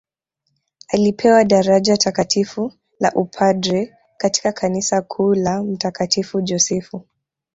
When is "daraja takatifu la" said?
1.45-3.11